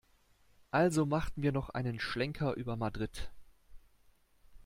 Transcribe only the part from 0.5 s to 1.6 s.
Also machten wir